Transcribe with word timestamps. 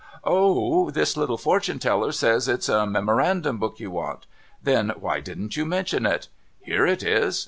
'O! 0.23 0.89
This 0.89 1.15
little 1.15 1.37
fortune 1.37 1.77
teller 1.77 2.11
says 2.11 2.47
it's 2.47 2.67
a 2.67 2.87
memorandum 2.87 3.59
book 3.59 3.79
you 3.79 3.91
want. 3.91 4.25
Then 4.59 4.91
why 4.99 5.19
didn't 5.19 5.55
you 5.55 5.63
mention 5.63 6.07
it? 6.07 6.27
Here 6.59 6.87
it 6.87 7.03
is. 7.03 7.39